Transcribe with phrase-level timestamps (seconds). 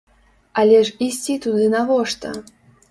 [0.61, 2.35] Але ж ісці туды навошта?